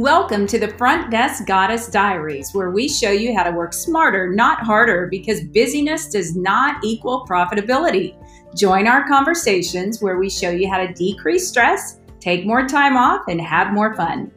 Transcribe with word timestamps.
Welcome 0.00 0.46
to 0.46 0.58
the 0.58 0.72
Front 0.78 1.10
Desk 1.10 1.44
Goddess 1.44 1.88
Diaries, 1.88 2.54
where 2.54 2.70
we 2.70 2.88
show 2.88 3.10
you 3.10 3.36
how 3.36 3.42
to 3.42 3.50
work 3.50 3.74
smarter, 3.74 4.30
not 4.30 4.60
harder, 4.60 5.08
because 5.08 5.44
busyness 5.44 6.08
does 6.08 6.34
not 6.34 6.82
equal 6.82 7.26
profitability. 7.28 8.16
Join 8.56 8.86
our 8.86 9.06
conversations 9.06 10.00
where 10.00 10.16
we 10.16 10.30
show 10.30 10.48
you 10.48 10.70
how 10.70 10.78
to 10.78 10.90
decrease 10.94 11.46
stress, 11.46 12.00
take 12.18 12.46
more 12.46 12.66
time 12.66 12.96
off, 12.96 13.24
and 13.28 13.42
have 13.42 13.74
more 13.74 13.94
fun. 13.94 14.32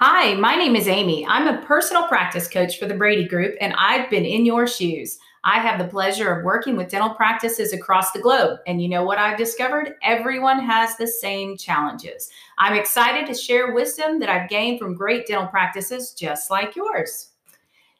Hi, 0.00 0.34
my 0.34 0.54
name 0.56 0.76
is 0.76 0.86
Amy. 0.86 1.24
I'm 1.26 1.48
a 1.48 1.62
personal 1.62 2.06
practice 2.08 2.46
coach 2.46 2.78
for 2.78 2.84
the 2.84 2.94
Brady 2.94 3.26
Group, 3.26 3.54
and 3.58 3.72
I've 3.78 4.10
been 4.10 4.26
in 4.26 4.44
your 4.44 4.66
shoes. 4.66 5.18
I 5.44 5.58
have 5.58 5.78
the 5.78 5.88
pleasure 5.88 6.32
of 6.32 6.44
working 6.44 6.76
with 6.76 6.88
dental 6.88 7.10
practices 7.14 7.72
across 7.72 8.12
the 8.12 8.20
globe. 8.20 8.60
And 8.66 8.80
you 8.80 8.88
know 8.88 9.04
what 9.04 9.18
I've 9.18 9.38
discovered? 9.38 9.96
Everyone 10.02 10.60
has 10.60 10.96
the 10.96 11.06
same 11.06 11.56
challenges. 11.56 12.30
I'm 12.58 12.74
excited 12.74 13.26
to 13.26 13.34
share 13.34 13.72
wisdom 13.72 14.20
that 14.20 14.28
I've 14.28 14.48
gained 14.48 14.78
from 14.78 14.94
great 14.94 15.26
dental 15.26 15.48
practices 15.48 16.12
just 16.12 16.50
like 16.50 16.76
yours. 16.76 17.30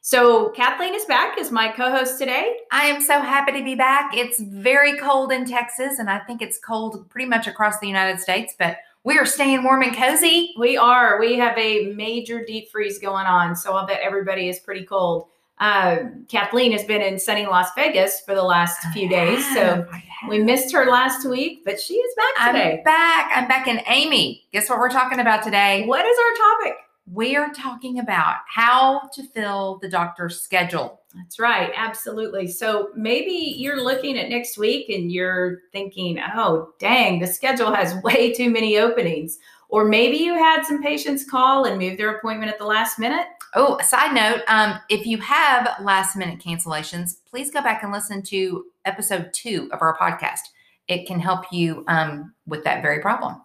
So, 0.05 0.49
Kathleen 0.49 0.93
is 0.93 1.05
back 1.05 1.37
as 1.37 1.49
my 1.49 1.69
co 1.69 1.89
host 1.89 2.19
today. 2.19 2.57
I 2.71 2.87
am 2.87 3.01
so 3.01 3.21
happy 3.21 3.53
to 3.53 3.63
be 3.63 3.73
back. 3.73 4.11
It's 4.13 4.37
very 4.41 4.97
cold 4.97 5.31
in 5.31 5.45
Texas, 5.45 5.97
and 5.97 6.09
I 6.09 6.19
think 6.19 6.41
it's 6.41 6.57
cold 6.57 7.09
pretty 7.09 7.27
much 7.27 7.47
across 7.47 7.79
the 7.79 7.87
United 7.87 8.19
States, 8.19 8.53
but 8.59 8.79
we 9.05 9.17
are 9.17 9.25
staying 9.25 9.63
warm 9.63 9.81
and 9.81 9.95
cozy. 9.95 10.53
We 10.59 10.75
are. 10.75 11.21
We 11.21 11.37
have 11.37 11.57
a 11.57 11.93
major 11.93 12.43
deep 12.43 12.69
freeze 12.69 12.99
going 12.99 13.27
on. 13.27 13.55
So, 13.55 13.77
I'll 13.77 13.87
bet 13.87 14.01
everybody 14.03 14.49
is 14.49 14.59
pretty 14.59 14.83
cold. 14.83 15.27
Uh, 15.63 16.09
Kathleen 16.27 16.73
has 16.73 16.83
been 16.83 17.01
in 17.01 17.17
sunny 17.17 17.45
Las 17.45 17.69
Vegas 17.73 18.19
for 18.19 18.35
the 18.35 18.43
last 18.43 18.85
few 18.91 19.07
days, 19.07 19.41
so 19.53 19.87
we 20.27 20.39
missed 20.39 20.73
her 20.73 20.91
last 20.91 21.25
week, 21.25 21.61
but 21.63 21.79
she 21.79 21.93
is 21.93 22.13
back 22.15 22.47
today. 22.47 22.77
I'm 22.79 22.83
back. 22.83 23.31
I'm 23.33 23.47
back. 23.47 23.67
And 23.69 23.81
Amy, 23.87 24.43
guess 24.51 24.69
what 24.69 24.77
we're 24.77 24.89
talking 24.89 25.21
about 25.21 25.41
today? 25.41 25.85
What 25.85 26.05
is 26.05 26.17
our 26.17 26.51
topic? 26.51 26.79
We 27.09 27.37
are 27.37 27.49
talking 27.53 27.99
about 27.99 28.39
how 28.45 29.07
to 29.13 29.23
fill 29.23 29.79
the 29.81 29.87
doctor's 29.87 30.41
schedule. 30.41 30.99
That's 31.15 31.39
right, 31.39 31.71
absolutely. 31.77 32.49
So 32.49 32.89
maybe 32.93 33.31
you're 33.31 33.81
looking 33.81 34.17
at 34.17 34.27
next 34.27 34.57
week 34.57 34.89
and 34.89 35.13
you're 35.13 35.59
thinking, 35.71 36.19
oh, 36.35 36.73
dang, 36.77 37.19
the 37.19 37.27
schedule 37.27 37.73
has 37.73 37.95
way 38.03 38.33
too 38.33 38.49
many 38.49 38.79
openings. 38.79 39.37
Or 39.73 39.85
maybe 39.85 40.17
you 40.17 40.35
had 40.35 40.61
some 40.61 40.83
patients 40.83 41.27
call 41.27 41.65
and 41.65 41.79
move 41.79 41.97
their 41.97 42.15
appointment 42.15 42.51
at 42.51 42.59
the 42.59 42.65
last 42.65 42.99
minute. 42.99 43.25
Oh, 43.55 43.75
a 43.79 43.83
side 43.83 44.13
note, 44.13 44.43
um, 44.47 44.79
if 44.87 45.07
you 45.07 45.17
have 45.17 45.81
last 45.81 46.15
minute 46.15 46.37
cancellations, 46.37 47.15
please 47.27 47.49
go 47.49 47.59
back 47.59 47.81
and 47.81 47.91
listen 47.91 48.21
to 48.21 48.65
episode 48.85 49.31
two 49.33 49.71
of 49.73 49.81
our 49.81 49.97
podcast. 49.97 50.41
It 50.87 51.07
can 51.07 51.19
help 51.19 51.51
you 51.51 51.83
um, 51.87 52.35
with 52.45 52.63
that 52.65 52.83
very 52.83 52.99
problem. 52.99 53.41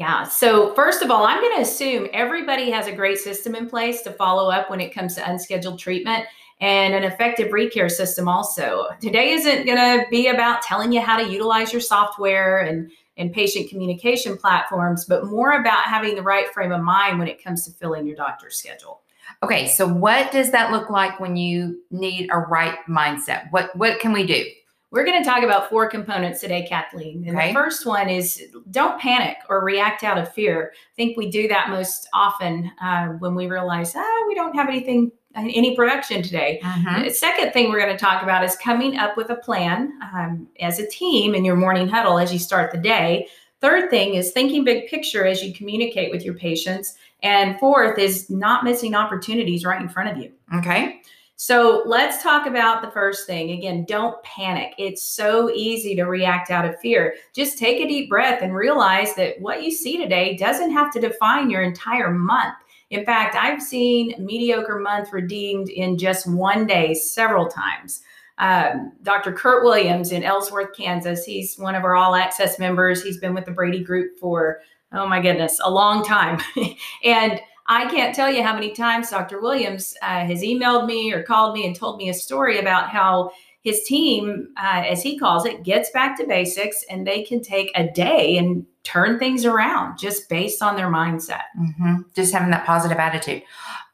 Yeah. 0.00 0.24
So, 0.24 0.74
first 0.74 1.00
of 1.00 1.12
all, 1.12 1.24
I'm 1.24 1.40
going 1.40 1.58
to 1.58 1.62
assume 1.62 2.08
everybody 2.12 2.68
has 2.72 2.88
a 2.88 2.92
great 2.92 3.18
system 3.18 3.54
in 3.54 3.70
place 3.70 4.02
to 4.02 4.10
follow 4.10 4.50
up 4.50 4.68
when 4.68 4.80
it 4.80 4.92
comes 4.92 5.14
to 5.14 5.30
unscheduled 5.30 5.78
treatment 5.78 6.24
and 6.60 6.92
an 6.92 7.04
effective 7.04 7.52
recare 7.52 7.88
system 7.88 8.26
also. 8.26 8.88
Today 9.00 9.30
isn't 9.30 9.64
going 9.64 9.78
to 9.78 10.06
be 10.10 10.26
about 10.26 10.62
telling 10.62 10.90
you 10.90 11.00
how 11.00 11.22
to 11.22 11.30
utilize 11.30 11.72
your 11.72 11.80
software 11.80 12.62
and 12.62 12.90
and 13.20 13.32
patient 13.32 13.68
communication 13.68 14.36
platforms, 14.36 15.04
but 15.04 15.26
more 15.26 15.52
about 15.52 15.84
having 15.84 16.16
the 16.16 16.22
right 16.22 16.52
frame 16.52 16.72
of 16.72 16.80
mind 16.80 17.18
when 17.18 17.28
it 17.28 17.42
comes 17.42 17.64
to 17.66 17.72
filling 17.72 18.06
your 18.06 18.16
doctor's 18.16 18.58
schedule. 18.58 19.02
Okay, 19.42 19.68
so 19.68 19.86
what 19.86 20.32
does 20.32 20.50
that 20.50 20.72
look 20.72 20.90
like 20.90 21.20
when 21.20 21.36
you 21.36 21.80
need 21.90 22.28
a 22.32 22.38
right 22.38 22.78
mindset? 22.88 23.46
What 23.50 23.74
what 23.76 24.00
can 24.00 24.12
we 24.12 24.26
do? 24.26 24.44
We're 24.90 25.04
going 25.04 25.22
to 25.22 25.28
talk 25.28 25.44
about 25.44 25.70
four 25.70 25.88
components 25.88 26.40
today, 26.40 26.66
Kathleen. 26.68 27.24
And 27.28 27.36
okay. 27.36 27.48
the 27.48 27.54
first 27.54 27.86
one 27.86 28.08
is 28.08 28.42
don't 28.72 29.00
panic 29.00 29.36
or 29.48 29.62
react 29.62 30.02
out 30.02 30.18
of 30.18 30.32
fear. 30.32 30.72
I 30.74 30.94
think 30.96 31.16
we 31.16 31.30
do 31.30 31.46
that 31.46 31.70
most 31.70 32.08
often 32.12 32.72
uh, 32.82 33.06
when 33.20 33.36
we 33.36 33.46
realize, 33.46 33.94
ah, 33.94 34.24
we 34.26 34.34
don't 34.34 34.56
have 34.56 34.68
anything 34.68 35.12
any 35.36 35.76
production 35.76 36.22
today. 36.22 36.60
The 37.04 37.10
second 37.14 37.52
thing 37.52 37.70
we're 37.70 37.80
going 37.80 37.96
to 37.96 38.02
talk 38.02 38.22
about 38.22 38.44
is 38.44 38.56
coming 38.56 38.96
up 38.96 39.16
with 39.16 39.30
a 39.30 39.36
plan 39.36 39.92
um, 40.12 40.48
as 40.60 40.78
a 40.78 40.88
team 40.88 41.34
in 41.34 41.44
your 41.44 41.56
morning 41.56 41.88
huddle 41.88 42.18
as 42.18 42.32
you 42.32 42.38
start 42.38 42.72
the 42.72 42.78
day. 42.78 43.28
Third 43.60 43.90
thing 43.90 44.14
is 44.14 44.32
thinking 44.32 44.64
big 44.64 44.88
picture 44.88 45.26
as 45.26 45.42
you 45.42 45.52
communicate 45.52 46.10
with 46.10 46.24
your 46.24 46.34
patients. 46.34 46.94
And 47.22 47.58
fourth 47.60 47.98
is 47.98 48.30
not 48.30 48.64
missing 48.64 48.94
opportunities 48.94 49.64
right 49.64 49.80
in 49.80 49.88
front 49.88 50.10
of 50.10 50.16
you. 50.16 50.32
Okay. 50.54 51.02
So 51.36 51.82
let's 51.86 52.22
talk 52.22 52.46
about 52.46 52.82
the 52.82 52.90
first 52.90 53.26
thing. 53.26 53.52
Again, 53.52 53.86
don't 53.86 54.22
panic. 54.22 54.74
It's 54.76 55.02
so 55.02 55.50
easy 55.50 55.94
to 55.96 56.04
react 56.04 56.50
out 56.50 56.66
of 56.66 56.78
fear. 56.80 57.14
Just 57.34 57.56
take 57.56 57.80
a 57.80 57.88
deep 57.88 58.10
breath 58.10 58.42
and 58.42 58.54
realize 58.54 59.14
that 59.14 59.40
what 59.40 59.62
you 59.62 59.70
see 59.70 59.96
today 59.96 60.36
doesn't 60.36 60.72
have 60.72 60.92
to 60.92 61.00
define 61.00 61.48
your 61.48 61.62
entire 61.62 62.10
month. 62.10 62.56
In 62.90 63.04
fact, 63.04 63.36
I've 63.36 63.62
seen 63.62 64.14
mediocre 64.18 64.78
month 64.78 65.12
redeemed 65.12 65.68
in 65.68 65.96
just 65.96 66.26
one 66.26 66.66
day 66.66 66.92
several 66.94 67.48
times. 67.48 68.02
Um, 68.38 68.92
Dr. 69.02 69.32
Kurt 69.32 69.64
Williams 69.64 70.12
in 70.12 70.24
Ellsworth, 70.24 70.74
Kansas, 70.76 71.24
he's 71.24 71.56
one 71.56 71.74
of 71.74 71.84
our 71.84 71.94
all 71.94 72.14
access 72.14 72.58
members. 72.58 73.02
He's 73.02 73.18
been 73.18 73.34
with 73.34 73.44
the 73.44 73.52
Brady 73.52 73.84
Group 73.84 74.18
for, 74.18 74.60
oh 74.92 75.06
my 75.06 75.20
goodness, 75.20 75.60
a 75.62 75.70
long 75.70 76.04
time. 76.04 76.40
and 77.04 77.40
I 77.66 77.88
can't 77.88 78.14
tell 78.14 78.30
you 78.30 78.42
how 78.42 78.54
many 78.54 78.72
times 78.72 79.10
Dr. 79.10 79.40
Williams 79.40 79.94
uh, 80.02 80.24
has 80.24 80.42
emailed 80.42 80.86
me 80.86 81.12
or 81.12 81.22
called 81.22 81.54
me 81.54 81.66
and 81.66 81.76
told 81.76 81.98
me 81.98 82.08
a 82.08 82.14
story 82.14 82.58
about 82.58 82.88
how 82.88 83.30
his 83.62 83.84
team, 83.84 84.48
uh, 84.56 84.82
as 84.88 85.02
he 85.02 85.18
calls 85.18 85.44
it, 85.44 85.62
gets 85.62 85.90
back 85.90 86.16
to 86.18 86.26
basics 86.26 86.82
and 86.90 87.06
they 87.06 87.22
can 87.22 87.42
take 87.42 87.70
a 87.76 87.88
day 87.92 88.38
and 88.38 88.66
turn 88.82 89.18
things 89.18 89.44
around 89.44 89.98
just 89.98 90.28
based 90.28 90.62
on 90.62 90.76
their 90.76 90.88
mindset. 90.88 91.42
Mm-hmm. 91.58 91.96
Just 92.14 92.32
having 92.32 92.50
that 92.50 92.66
positive 92.66 92.98
attitude. 92.98 93.42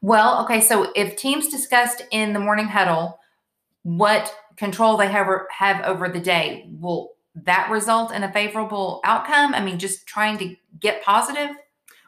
Well, 0.01 0.43
okay, 0.43 0.61
so 0.61 0.91
if 0.95 1.17
teams 1.17 1.49
discussed 1.49 2.03
in 2.11 2.33
the 2.33 2.39
morning 2.39 2.67
huddle 2.67 3.19
what 3.83 4.33
control 4.57 4.97
they 4.97 5.07
have, 5.07 5.27
have 5.49 5.83
over 5.85 6.09
the 6.09 6.19
day, 6.19 6.69
will 6.79 7.13
that 7.35 7.69
result 7.69 8.11
in 8.11 8.23
a 8.23 8.31
favorable 8.31 9.01
outcome? 9.03 9.53
I 9.53 9.63
mean, 9.63 9.79
just 9.79 10.07
trying 10.07 10.37
to 10.39 10.55
get 10.79 11.03
positive? 11.03 11.55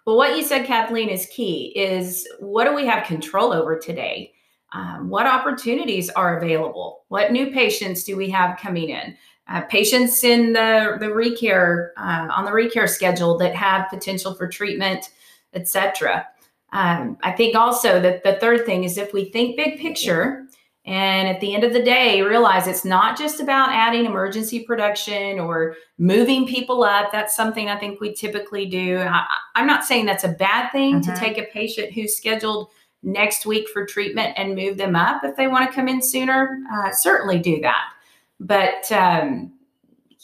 Well, 0.06 0.18
what 0.18 0.36
you 0.36 0.44
said, 0.44 0.66
Kathleen, 0.66 1.10
is 1.10 1.28
key 1.28 1.74
is 1.76 2.28
what 2.40 2.66
do 2.66 2.74
we 2.74 2.86
have 2.86 3.06
control 3.06 3.54
over 3.54 3.78
today? 3.78 4.34
Um, 4.72 5.10
what 5.10 5.26
opportunities 5.26 6.10
are 6.12 6.38
available? 6.38 7.06
What 7.10 7.32
new 7.32 7.52
patients 7.52 8.04
do 8.04 8.16
we 8.16 8.30
have 8.30 8.60
coming 8.60 8.90
in? 8.90 9.16
Uh, 9.50 9.62
patients 9.62 10.24
in 10.24 10.54
the 10.54 10.98
the 11.00 11.08
recare 11.08 11.90
uh, 11.98 12.28
on 12.32 12.46
the 12.46 12.52
recare 12.52 12.88
schedule 12.88 13.38
that 13.38 13.56
have 13.56 13.90
potential 13.90 14.34
for 14.36 14.48
treatment, 14.48 15.10
etc. 15.54 16.28
Um, 16.72 17.18
I 17.24 17.32
think 17.32 17.56
also 17.56 18.00
that 18.00 18.24
the 18.24 18.36
third 18.36 18.66
thing 18.66 18.84
is 18.84 18.98
if 18.98 19.12
we 19.12 19.26
think 19.26 19.58
big 19.58 19.80
picture 19.80 20.46
and 20.86 21.28
at 21.28 21.40
the 21.40 21.54
end 21.54 21.64
of 21.64 21.74
the 21.74 21.84
day 21.84 22.22
realize 22.22 22.68
it's 22.68 22.86
not 22.86 23.18
just 23.18 23.40
about 23.40 23.70
adding 23.72 24.06
emergency 24.06 24.62
production 24.62 25.40
or 25.40 25.76
moving 25.98 26.48
people 26.48 26.84
up. 26.84 27.12
That's 27.12 27.36
something 27.36 27.70
I 27.70 27.78
think 27.78 28.00
we 28.00 28.14
typically 28.14 28.66
do. 28.66 29.00
I, 29.00 29.26
am 29.56 29.68
not 29.68 29.84
saying 29.84 30.06
that's 30.06 30.24
a 30.24 30.30
bad 30.30 30.72
thing 30.72 31.02
mm-hmm. 31.02 31.14
to 31.14 31.20
take 31.20 31.38
a 31.38 31.44
patient 31.52 31.94
who's 31.94 32.16
scheduled 32.16 32.70
next 33.04 33.46
week 33.46 33.68
for 33.70 33.86
treatment 33.86 34.34
and 34.38 34.56
move 34.56 34.78
them 34.78 34.96
up 34.96 35.24
if 35.24 35.36
they 35.36 35.48
want 35.48 35.70
to 35.70 35.76
come 35.76 35.88
in 35.88 36.02
sooner. 36.02 36.60
Uh, 36.74 36.92
certainly 36.92 37.40
do 37.40 37.62
that. 37.62 37.92
But 38.40 38.92
um, 38.92 39.54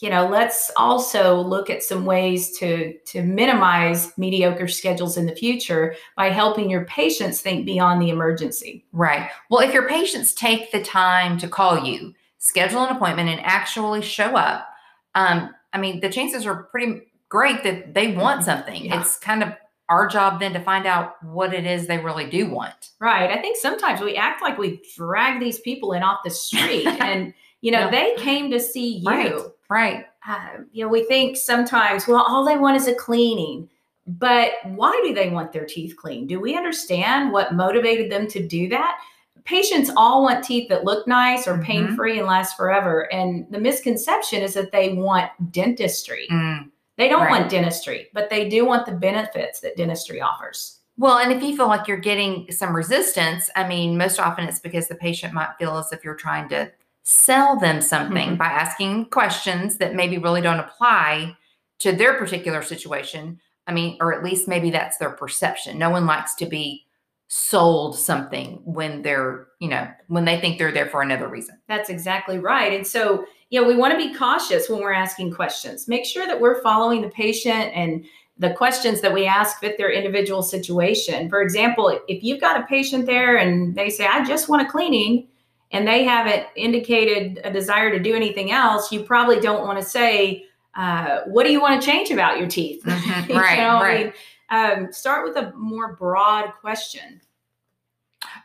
you 0.01 0.09
know, 0.09 0.27
let's 0.27 0.71
also 0.75 1.39
look 1.39 1.69
at 1.69 1.83
some 1.83 2.05
ways 2.05 2.57
to 2.59 2.97
to 2.99 3.23
minimize 3.23 4.11
mediocre 4.17 4.67
schedules 4.67 5.17
in 5.17 5.25
the 5.25 5.35
future 5.35 5.95
by 6.17 6.29
helping 6.29 6.69
your 6.69 6.85
patients 6.85 7.41
think 7.41 7.65
beyond 7.65 8.01
the 8.01 8.09
emergency. 8.09 8.85
Right. 8.91 9.29
Well, 9.49 9.67
if 9.67 9.73
your 9.73 9.87
patients 9.87 10.33
take 10.33 10.71
the 10.71 10.83
time 10.83 11.37
to 11.37 11.47
call 11.47 11.85
you, 11.85 12.13
schedule 12.39 12.83
an 12.83 12.95
appointment, 12.95 13.29
and 13.29 13.39
actually 13.41 14.01
show 14.01 14.35
up, 14.35 14.67
um, 15.15 15.55
I 15.71 15.77
mean, 15.77 16.01
the 16.01 16.09
chances 16.09 16.45
are 16.45 16.63
pretty 16.63 17.01
great 17.29 17.63
that 17.63 17.93
they 17.93 18.13
want 18.13 18.41
mm-hmm. 18.41 18.45
something. 18.45 18.85
Yeah. 18.85 18.99
It's 18.99 19.17
kind 19.17 19.43
of 19.43 19.53
our 19.89 20.07
job 20.07 20.39
then 20.39 20.53
to 20.53 20.59
find 20.59 20.85
out 20.85 21.23
what 21.23 21.53
it 21.53 21.65
is 21.65 21.85
they 21.85 21.99
really 21.99 22.29
do 22.29 22.49
want. 22.49 22.91
Right. 22.99 23.29
I 23.29 23.39
think 23.41 23.57
sometimes 23.57 24.01
we 24.01 24.15
act 24.15 24.41
like 24.41 24.57
we 24.57 24.81
drag 24.95 25.39
these 25.39 25.59
people 25.59 25.93
in 25.93 26.01
off 26.03 26.21
the 26.23 26.31
street 26.31 26.87
and 27.01 27.33
you 27.65 27.71
know, 27.71 27.89
they 27.89 28.13
came 28.19 28.51
to 28.51 28.59
see 28.59 28.97
you. 28.97 29.09
Right. 29.09 29.33
right. 29.69 30.05
Uh, 30.27 30.59
you 30.71 30.85
know, 30.85 30.87
we 30.87 31.03
think 31.05 31.35
sometimes, 31.35 32.07
well, 32.07 32.23
all 32.23 32.45
they 32.45 32.57
want 32.57 32.77
is 32.77 32.87
a 32.87 32.93
cleaning. 32.93 33.67
But 34.05 34.51
why 34.65 35.01
do 35.03 35.15
they 35.15 35.31
want 35.31 35.51
their 35.51 35.65
teeth 35.65 35.95
cleaned? 35.97 36.29
Do 36.29 36.39
we 36.39 36.55
understand 36.55 37.31
what 37.31 37.55
motivated 37.55 38.11
them 38.11 38.27
to 38.27 38.47
do 38.47 38.69
that? 38.69 38.99
Patients 39.45 39.89
all 39.97 40.21
want 40.21 40.43
teeth 40.43 40.69
that 40.69 40.83
look 40.83 41.07
nice 41.07 41.47
or 41.47 41.57
pain 41.57 41.95
free 41.95 42.11
mm-hmm. 42.11 42.19
and 42.19 42.27
last 42.27 42.55
forever. 42.55 43.11
And 43.11 43.47
the 43.49 43.59
misconception 43.59 44.43
is 44.43 44.53
that 44.53 44.71
they 44.71 44.93
want 44.93 45.31
dentistry. 45.51 46.27
Mm. 46.31 46.64
They 46.97 47.09
don't 47.09 47.21
right. 47.21 47.39
want 47.39 47.49
dentistry, 47.49 48.07
but 48.13 48.29
they 48.29 48.47
do 48.49 48.65
want 48.65 48.85
the 48.85 48.93
benefits 48.93 49.59
that 49.59 49.75
dentistry 49.75 50.21
offers. 50.21 50.79
Well, 50.97 51.17
and 51.17 51.31
if 51.31 51.43
you 51.43 51.57
feel 51.57 51.67
like 51.67 51.87
you're 51.87 51.97
getting 51.97 52.49
some 52.51 52.75
resistance, 52.75 53.49
I 53.55 53.67
mean, 53.67 53.97
most 53.97 54.19
often 54.19 54.45
it's 54.45 54.59
because 54.59 54.87
the 54.87 54.95
patient 54.95 55.33
might 55.33 55.55
feel 55.59 55.77
as 55.77 55.91
if 55.91 56.03
you're 56.05 56.15
trying 56.15 56.47
to 56.49 56.71
sell 57.03 57.59
them 57.59 57.81
something 57.81 58.29
mm-hmm. 58.29 58.37
by 58.37 58.45
asking 58.45 59.05
questions 59.05 59.77
that 59.77 59.93
maybe 59.93 60.17
really 60.17 60.41
don't 60.41 60.59
apply 60.59 61.35
to 61.79 61.91
their 61.91 62.13
particular 62.13 62.61
situation. 62.61 63.39
I 63.67 63.73
mean, 63.73 63.97
or 63.99 64.13
at 64.13 64.23
least 64.23 64.47
maybe 64.47 64.69
that's 64.71 64.97
their 64.97 65.09
perception. 65.09 65.77
No 65.77 65.89
one 65.89 66.05
likes 66.05 66.33
to 66.35 66.45
be 66.45 66.85
sold 67.27 67.97
something 67.97 68.61
when 68.63 69.01
they're, 69.01 69.47
you 69.59 69.67
know, 69.67 69.87
when 70.07 70.25
they 70.25 70.39
think 70.39 70.57
they're 70.57 70.71
there 70.71 70.87
for 70.87 71.01
another 71.01 71.27
reason. 71.27 71.59
That's 71.67 71.89
exactly 71.89 72.39
right. 72.39 72.73
And 72.73 72.85
so, 72.85 73.25
you 73.49 73.61
know, 73.61 73.67
we 73.67 73.75
want 73.75 73.91
to 73.91 73.97
be 73.97 74.13
cautious 74.15 74.69
when 74.69 74.81
we're 74.81 74.93
asking 74.93 75.33
questions. 75.33 75.87
Make 75.87 76.05
sure 76.05 76.25
that 76.25 76.39
we're 76.39 76.61
following 76.61 77.01
the 77.01 77.09
patient 77.09 77.71
and 77.73 78.05
the 78.37 78.53
questions 78.53 79.01
that 79.01 79.13
we 79.13 79.25
ask 79.25 79.59
fit 79.59 79.77
their 79.77 79.91
individual 79.91 80.43
situation. 80.43 81.29
For 81.29 81.41
example, 81.41 81.99
if 82.07 82.23
you've 82.23 82.41
got 82.41 82.59
a 82.59 82.65
patient 82.65 83.05
there 83.05 83.37
and 83.37 83.75
they 83.75 83.89
say, 83.89 84.07
I 84.07 84.25
just 84.25 84.49
want 84.49 84.67
a 84.67 84.69
cleaning, 84.69 85.27
and 85.71 85.87
they 85.87 86.03
haven't 86.03 86.47
indicated 86.55 87.41
a 87.43 87.51
desire 87.51 87.91
to 87.91 87.99
do 87.99 88.15
anything 88.15 88.51
else, 88.51 88.91
you 88.91 89.03
probably 89.03 89.39
don't 89.39 89.65
want 89.65 89.79
to 89.79 89.83
say, 89.83 90.45
uh, 90.75 91.21
What 91.25 91.45
do 91.45 91.51
you 91.51 91.61
want 91.61 91.81
to 91.81 91.85
change 91.85 92.11
about 92.11 92.37
your 92.37 92.47
teeth? 92.47 92.83
Mm-hmm. 92.83 93.33
right. 93.37 93.57
know, 93.57 93.81
right. 93.81 94.13
I 94.49 94.79
mean, 94.79 94.85
um, 94.85 94.93
start 94.93 95.27
with 95.27 95.37
a 95.37 95.53
more 95.53 95.95
broad 95.95 96.51
question. 96.61 97.21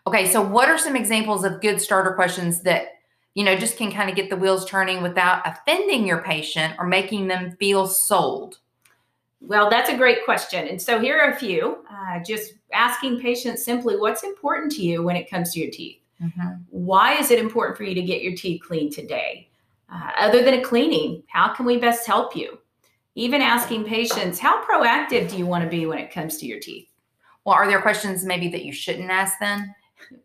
Okay, 0.07 0.29
so 0.29 0.41
what 0.41 0.69
are 0.69 0.79
some 0.79 0.97
examples 0.97 1.45
of 1.45 1.61
good 1.61 1.81
starter 1.81 2.15
questions 2.15 2.63
that 2.63 3.00
you 3.35 3.45
know 3.45 3.57
just 3.57 3.77
can 3.77 3.93
kind 3.93 4.11
of 4.11 4.17
get 4.17 4.31
the 4.31 4.37
wheels 4.37 4.69
turning 4.69 5.03
without 5.03 5.47
offending 5.47 6.07
your 6.07 6.23
patient 6.23 6.75
or 6.79 6.87
making 6.87 7.29
them 7.29 7.57
feel 7.59 7.87
sold? 7.87 8.59
Well, 9.41 9.71
that's 9.71 9.89
a 9.89 9.97
great 9.97 10.25
question. 10.25 10.69
And 10.69 10.81
so 10.81 11.01
here 11.01 11.19
are 11.19 11.31
a 11.31 11.37
few. 11.37 11.85
Uh, 11.91 12.21
just 12.25 12.55
asking 12.73 13.21
patients 13.21 13.65
simply, 13.65 13.97
what's 13.97 14.23
important 14.23 14.71
to 14.73 14.83
you 14.83 15.03
when 15.03 15.17
it 15.17 15.31
comes 15.31 15.53
to 15.53 15.61
your 15.61 15.71
teeth? 15.71 15.99
Mm-hmm. 16.23 16.49
Why 16.69 17.15
is 17.15 17.31
it 17.31 17.39
important 17.39 17.79
for 17.79 17.85
you 17.85 17.95
to 17.95 18.03
get 18.03 18.23
your 18.23 18.37
teeth 18.37 18.63
cleaned 18.63 18.93
today? 18.93 19.49
Uh, 19.93 20.11
other 20.19 20.45
than 20.45 20.55
a 20.55 20.63
cleaning, 20.63 21.23
how 21.29 21.49
can 21.55 21.65
we 21.65 21.79
best 21.79 22.07
help 22.07 22.37
you? 22.37 22.59
Even 23.15 23.41
asking 23.41 23.85
patients, 23.85 24.39
how 24.39 24.63
proactive 24.65 25.31
do 25.31 25.37
you 25.37 25.47
want 25.47 25.65
to 25.65 25.71
be 25.71 25.87
when 25.87 25.99
it 25.99 26.13
comes 26.13 26.37
to 26.37 26.47
your 26.47 26.61
teeth? 26.61 26.89
Well, 27.45 27.55
are 27.55 27.67
there 27.67 27.81
questions 27.81 28.25
maybe 28.25 28.49
that 28.49 28.65
you 28.65 28.73
shouldn't 28.73 29.11
ask 29.11 29.39
then? 29.41 29.75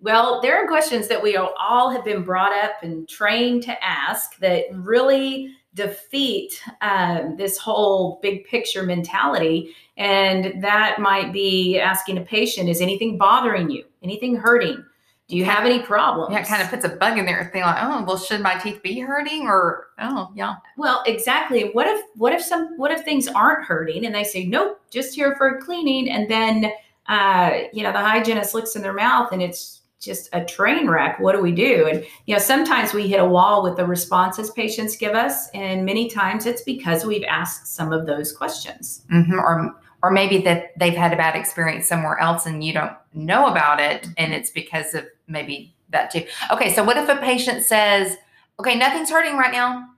Well, 0.02 0.42
there 0.42 0.64
are 0.64 0.68
questions 0.68 1.08
that 1.08 1.22
we 1.22 1.36
all 1.38 1.90
have 1.90 2.04
been 2.04 2.24
brought 2.24 2.54
up 2.54 2.84
and 2.84 3.08
trained 3.08 3.64
to 3.64 3.84
ask 3.84 4.38
that 4.40 4.66
really 4.72 5.56
defeat 5.76 6.62
um, 6.82 7.36
this 7.38 7.58
whole 7.58 8.20
big 8.22 8.46
picture 8.46 8.84
mentality. 8.84 9.76
And 9.98 10.64
that 10.64 11.00
might 11.00 11.32
be 11.34 11.80
asking 11.80 12.18
a 12.18 12.22
patient, 12.22 12.70
is 12.70 12.82
anything 12.82 13.18
bothering 13.18 13.70
you? 13.70 13.86
Anything 14.02 14.36
hurting? 14.36 14.84
Do 15.28 15.36
you 15.36 15.44
have 15.44 15.66
any 15.66 15.80
problems? 15.80 16.32
Yeah, 16.32 16.42
it 16.42 16.48
kind 16.48 16.62
of 16.62 16.70
puts 16.70 16.86
a 16.86 16.90
bug 16.90 17.18
in 17.18 17.26
there. 17.26 17.50
Thing 17.52 17.64
like, 17.64 17.78
oh, 17.82 18.04
well, 18.06 18.18
should 18.18 18.42
my 18.42 18.60
teeth 18.60 18.84
be 18.84 19.00
hurting? 19.00 19.48
Or 19.48 19.88
oh, 19.98 20.32
yeah. 20.36 20.58
Well, 20.78 21.02
exactly. 21.08 21.72
What 21.72 21.88
if 21.88 22.06
what 22.16 22.32
if 22.32 22.44
some 22.44 22.78
what 22.78 22.92
if 22.92 23.04
things 23.04 23.28
aren't 23.28 23.66
hurting 23.66 24.06
and 24.06 24.14
they 24.14 24.24
say 24.24 24.46
nope, 24.46 24.80
just 24.92 25.16
here 25.16 25.36
for 25.36 25.60
cleaning, 25.62 26.12
and 26.12 26.30
then 26.30 26.72
uh, 27.08 27.52
you 27.74 27.84
know 27.84 27.92
the 27.92 28.00
hygienist 28.00 28.54
looks 28.54 28.76
in 28.76 28.82
their 28.82 28.94
mouth 28.94 29.32
and 29.32 29.42
it's 29.42 29.82
just 30.00 30.30
a 30.34 30.44
train 30.44 30.88
wreck. 30.88 31.20
What 31.20 31.34
do 31.34 31.42
we 31.42 31.52
do? 31.52 31.88
And 31.92 32.06
you 32.26 32.36
know 32.36 32.40
sometimes 32.40 32.94
we 32.94 33.08
hit 33.08 33.20
a 33.20 33.26
wall 33.26 33.64
with 33.64 33.78
the 33.78 33.86
responses 33.86 34.52
patients 34.52 34.96
give 34.96 35.16
us, 35.16 35.50
and 35.54 35.86
many 35.86 36.10
times 36.10 36.46
it's 36.46 36.62
because 36.62 37.06
we've 37.06 37.24
asked 37.24 37.68
some 37.68 37.92
of 37.92 38.06
those 38.06 38.32
questions. 38.32 39.04
Mm-hmm. 39.12 39.34
Or 39.34 39.76
or 40.04 40.12
maybe 40.12 40.40
that 40.40 40.78
they've 40.78 40.94
had 40.94 41.14
a 41.14 41.18
bad 41.18 41.36
experience 41.36 41.88
somewhere 41.88 42.20
else 42.20 42.46
and 42.46 42.64
you 42.64 42.72
don't 42.72 42.94
know 43.14 43.48
about 43.48 43.80
it 43.80 44.08
and 44.18 44.34
it's 44.34 44.52
because 44.52 44.94
of 44.94 45.04
maybe 45.28 45.74
that 45.90 46.12
too. 46.12 46.24
Okay, 46.52 46.74
so 46.74 46.84
what 46.84 46.98
if 46.98 47.10
a 47.10 47.16
patient 47.18 47.64
says, 47.66 48.18
"Okay, 48.60 48.76
nothing's 48.76 49.10
hurting 49.10 49.38
right 49.38 49.52
now." 49.52 49.95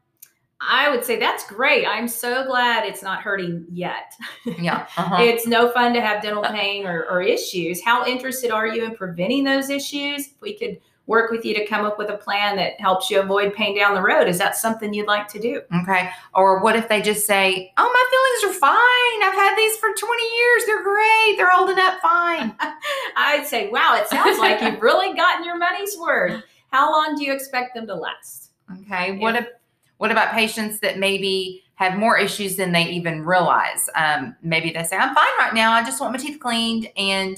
I 0.60 0.90
would 0.90 1.04
say 1.04 1.20
that's 1.20 1.46
great. 1.48 1.86
I'm 1.86 2.08
so 2.08 2.46
glad 2.46 2.86
it's 2.86 3.04
not 3.04 3.22
hurting 3.22 3.66
yet. 3.72 4.14
Yeah. 4.60 4.88
Uh-huh. 4.98 5.18
it's 5.20 5.46
no 5.46 5.72
fun 5.72 5.94
to 5.94 6.02
have 6.02 6.24
dental 6.24 6.42
pain 6.44 6.88
or, 6.88 7.06
or 7.10 7.22
issues. 7.22 7.84
How 7.84 8.06
interested 8.08 8.50
are 8.50 8.66
you 8.66 8.86
in 8.86 8.96
preventing 8.96 9.44
those 9.44 9.70
issues? 9.70 10.28
If 10.28 10.42
we 10.42 10.58
could 10.58 10.80
work 11.08 11.32
with 11.32 11.46
you 11.46 11.54
to 11.56 11.66
come 11.66 11.86
up 11.86 11.98
with 11.98 12.10
a 12.10 12.18
plan 12.18 12.56
that 12.58 12.80
helps 12.80 13.10
you 13.10 13.20
avoid 13.20 13.54
pain 13.54 13.76
down 13.76 13.96
the 13.96 14.02
road. 14.02 14.28
Is 14.28 14.38
that 14.38 14.56
something 14.56 14.94
you'd 14.94 15.08
like 15.08 15.28
to 15.30 15.40
do? 15.40 15.62
Okay. 15.82 16.10
Or 16.36 16.62
what 16.62 16.76
if 16.76 16.88
they 16.90 17.02
just 17.02 17.26
say, 17.26 17.74
Oh, 17.78 17.92
my 17.92 18.42
feelings 18.44 18.56
are 18.56 18.60
fine. 18.60 19.24
I've 19.24 19.34
had 19.36 19.56
these 19.58 19.78
for 19.78 19.90
20 19.98 20.24
years. 20.38 20.64
They're 20.66 20.84
great. 20.84 21.36
They're 21.38 21.50
holding 21.50 21.80
up 21.80 22.00
fine. 22.02 22.56
I'd 23.18 23.48
say, 23.48 23.70
Wow, 23.70 23.98
it 24.00 24.08
sounds 24.10 24.38
like 24.38 24.62
you've 24.62 24.82
really 24.82 25.16
gotten 25.16 25.46
your 25.46 25.58
money's 25.58 25.98
worth. 25.98 26.44
How 26.72 26.92
long 26.92 27.16
do 27.18 27.24
you 27.24 27.34
expect 27.34 27.74
them 27.74 27.88
to 27.88 27.96
last? 27.96 28.52
Okay. 28.82 29.18
What 29.18 29.36
if 29.38 29.48
what 29.98 30.12
about 30.12 30.34
patients 30.34 30.80
that 30.80 30.98
maybe 30.98 31.64
have 31.76 31.98
more 31.98 32.18
issues 32.18 32.56
than 32.56 32.72
they 32.72 32.84
even 32.90 33.26
realize? 33.26 33.90
Um, 33.96 34.36
maybe 34.42 34.72
they 34.72 34.84
say, 34.84 34.98
I'm 34.98 35.14
fine 35.14 35.38
right 35.40 35.54
now. 35.54 35.72
I 35.72 35.84
just 35.84 36.00
want 36.00 36.14
my 36.14 36.20
teeth 36.20 36.40
cleaned. 36.40 36.88
And 36.98 37.38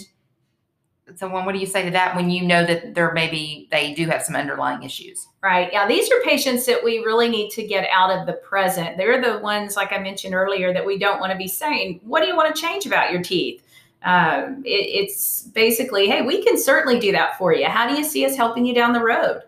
so 1.15 1.27
when, 1.29 1.45
what 1.45 1.53
do 1.53 1.59
you 1.59 1.65
say 1.65 1.83
to 1.85 1.91
that 1.91 2.15
when 2.15 2.29
you 2.29 2.45
know 2.45 2.65
that 2.65 2.93
there 2.93 3.11
maybe 3.13 3.67
they 3.71 3.93
do 3.93 4.05
have 4.07 4.21
some 4.21 4.35
underlying 4.35 4.83
issues? 4.83 5.27
Right. 5.41 5.69
Yeah 5.71 5.87
these 5.87 6.11
are 6.11 6.21
patients 6.21 6.65
that 6.65 6.83
we 6.83 6.99
really 6.99 7.29
need 7.29 7.49
to 7.51 7.65
get 7.65 7.87
out 7.91 8.11
of 8.11 8.27
the 8.27 8.33
present. 8.33 8.97
They're 8.97 9.21
the 9.21 9.39
ones 9.39 9.75
like 9.75 9.91
i 9.91 9.97
mentioned 9.97 10.35
earlier 10.35 10.73
that 10.73 10.85
we 10.85 10.97
don't 10.97 11.19
want 11.19 11.31
to 11.31 11.37
be 11.37 11.47
saying 11.47 12.01
what 12.03 12.21
do 12.21 12.27
you 12.27 12.35
want 12.35 12.53
to 12.53 12.61
change 12.61 12.85
about 12.85 13.11
your 13.11 13.23
teeth? 13.23 13.63
Um, 14.03 14.61
it, 14.65 14.69
it's 14.69 15.43
basically 15.43 16.07
hey 16.07 16.21
we 16.21 16.43
can 16.43 16.57
certainly 16.57 16.99
do 16.99 17.11
that 17.13 17.37
for 17.37 17.53
you. 17.53 17.65
How 17.65 17.87
do 17.87 17.95
you 17.95 18.03
see 18.03 18.25
us 18.25 18.35
helping 18.35 18.65
you 18.65 18.73
down 18.73 18.93
the 18.93 19.03
road 19.03 19.41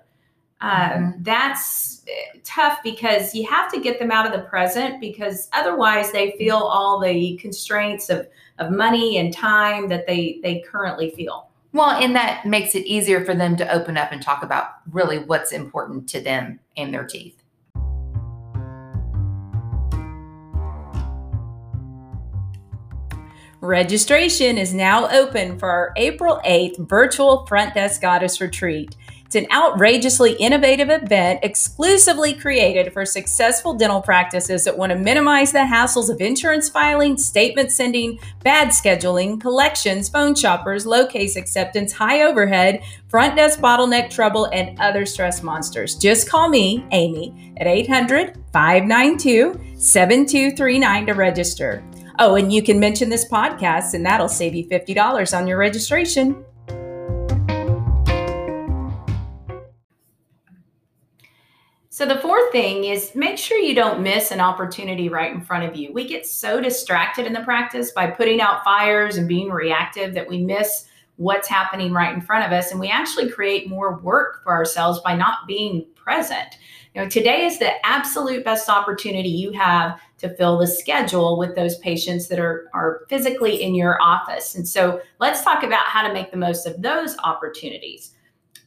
um, 0.61 0.71
mm-hmm. 0.71 1.23
that's 1.23 2.03
eh, 2.07 2.37
tough 2.43 2.79
because 2.83 3.35
you 3.35 3.47
have 3.47 3.71
to 3.71 3.79
get 3.79 3.99
them 3.99 4.11
out 4.11 4.25
of 4.25 4.31
the 4.31 4.47
present 4.47 4.99
because 5.01 5.49
otherwise 5.53 6.11
they 6.11 6.31
feel 6.37 6.57
all 6.57 6.99
the 6.99 7.35
constraints 7.37 8.09
of, 8.09 8.27
of 8.59 8.71
money 8.71 9.17
and 9.17 9.33
time 9.33 9.87
that 9.89 10.07
they 10.07 10.39
they 10.43 10.61
currently 10.61 11.11
feel 11.11 11.51
well, 11.73 11.91
and 11.91 12.15
that 12.17 12.45
makes 12.45 12.75
it 12.75 12.85
easier 12.85 13.23
for 13.23 13.33
them 13.33 13.55
to 13.55 13.73
open 13.73 13.95
up 13.95 14.11
and 14.11 14.21
talk 14.21 14.43
about 14.43 14.71
really 14.91 15.19
what's 15.19 15.53
important 15.53 16.09
to 16.09 16.19
them 16.19 16.59
and 16.75 16.93
their 16.93 17.05
teeth. 17.05 17.41
Registration 23.61 24.57
is 24.57 24.73
now 24.73 25.07
open 25.11 25.57
for 25.59 25.69
our 25.69 25.93
April 25.95 26.41
8th 26.45 26.89
virtual 26.89 27.45
Front 27.45 27.75
Desk 27.75 28.01
Goddess 28.01 28.41
Retreat. 28.41 28.97
It's 29.31 29.37
an 29.37 29.47
outrageously 29.53 30.33
innovative 30.33 30.89
event 30.89 31.39
exclusively 31.41 32.33
created 32.33 32.91
for 32.91 33.05
successful 33.05 33.73
dental 33.73 34.01
practices 34.01 34.65
that 34.65 34.77
want 34.77 34.91
to 34.91 34.97
minimize 34.97 35.53
the 35.53 35.59
hassles 35.59 36.09
of 36.09 36.19
insurance 36.19 36.67
filing, 36.67 37.17
statement 37.17 37.71
sending, 37.71 38.19
bad 38.43 38.71
scheduling, 38.73 39.39
collections, 39.39 40.09
phone 40.09 40.35
shoppers, 40.35 40.85
low 40.85 41.07
case 41.07 41.37
acceptance, 41.37 41.93
high 41.93 42.23
overhead, 42.23 42.83
front 43.07 43.37
desk 43.37 43.61
bottleneck 43.61 44.09
trouble, 44.09 44.49
and 44.51 44.77
other 44.81 45.05
stress 45.05 45.41
monsters. 45.41 45.95
Just 45.95 46.29
call 46.29 46.49
me, 46.49 46.85
Amy, 46.91 47.53
at 47.55 47.67
800 47.67 48.37
592 48.51 49.77
7239 49.79 51.05
to 51.05 51.13
register. 51.13 51.81
Oh, 52.19 52.35
and 52.35 52.51
you 52.51 52.61
can 52.61 52.81
mention 52.81 53.07
this 53.07 53.23
podcast, 53.23 53.93
and 53.93 54.05
that'll 54.05 54.27
save 54.27 54.55
you 54.55 54.67
$50 54.67 55.37
on 55.37 55.47
your 55.47 55.57
registration. 55.57 56.43
So, 61.93 62.05
the 62.05 62.19
fourth 62.19 62.53
thing 62.53 62.85
is 62.85 63.13
make 63.15 63.37
sure 63.37 63.57
you 63.57 63.75
don't 63.75 64.01
miss 64.01 64.31
an 64.31 64.39
opportunity 64.39 65.09
right 65.09 65.33
in 65.33 65.41
front 65.41 65.65
of 65.65 65.75
you. 65.75 65.91
We 65.91 66.07
get 66.07 66.25
so 66.25 66.61
distracted 66.61 67.25
in 67.25 67.33
the 67.33 67.41
practice 67.41 67.91
by 67.91 68.09
putting 68.09 68.39
out 68.39 68.63
fires 68.63 69.17
and 69.17 69.27
being 69.27 69.49
reactive 69.49 70.13
that 70.13 70.29
we 70.29 70.41
miss 70.41 70.85
what's 71.17 71.49
happening 71.49 71.91
right 71.91 72.13
in 72.13 72.21
front 72.21 72.45
of 72.45 72.53
us. 72.53 72.71
And 72.71 72.79
we 72.79 72.89
actually 72.89 73.29
create 73.29 73.67
more 73.67 73.99
work 73.99 74.41
for 74.41 74.53
ourselves 74.53 75.01
by 75.01 75.17
not 75.17 75.45
being 75.49 75.85
present. 75.93 76.57
You 76.95 77.01
know, 77.01 77.09
today 77.09 77.43
is 77.43 77.59
the 77.59 77.85
absolute 77.85 78.45
best 78.45 78.69
opportunity 78.69 79.27
you 79.27 79.51
have 79.51 79.99
to 80.19 80.33
fill 80.35 80.59
the 80.59 80.67
schedule 80.67 81.37
with 81.37 81.57
those 81.57 81.77
patients 81.79 82.29
that 82.29 82.39
are, 82.39 82.69
are 82.73 83.01
physically 83.09 83.61
in 83.61 83.75
your 83.75 84.01
office. 84.01 84.55
And 84.55 84.65
so 84.65 85.01
let's 85.19 85.43
talk 85.43 85.63
about 85.63 85.87
how 85.87 86.07
to 86.07 86.13
make 86.13 86.31
the 86.31 86.37
most 86.37 86.65
of 86.65 86.81
those 86.81 87.17
opportunities. 87.25 88.13